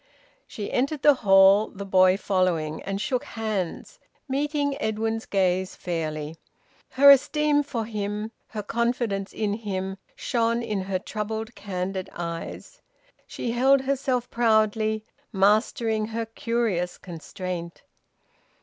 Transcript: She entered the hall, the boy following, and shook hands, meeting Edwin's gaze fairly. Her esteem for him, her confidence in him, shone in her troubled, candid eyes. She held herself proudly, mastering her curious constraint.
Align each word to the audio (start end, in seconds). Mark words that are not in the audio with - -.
She 0.47 0.71
entered 0.71 1.03
the 1.03 1.13
hall, 1.13 1.67
the 1.67 1.85
boy 1.85 2.17
following, 2.17 2.81
and 2.81 2.99
shook 2.99 3.23
hands, 3.23 3.99
meeting 4.27 4.75
Edwin's 4.81 5.27
gaze 5.27 5.75
fairly. 5.75 6.37
Her 6.89 7.11
esteem 7.11 7.61
for 7.61 7.85
him, 7.85 8.31
her 8.47 8.63
confidence 8.63 9.31
in 9.31 9.53
him, 9.53 9.99
shone 10.15 10.63
in 10.63 10.81
her 10.81 10.97
troubled, 10.97 11.53
candid 11.53 12.09
eyes. 12.13 12.81
She 13.27 13.51
held 13.51 13.81
herself 13.81 14.27
proudly, 14.31 15.05
mastering 15.31 16.07
her 16.07 16.25
curious 16.25 16.97
constraint. 16.97 17.83